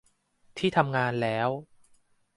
[0.57, 1.49] ที่ทำงานแล้ว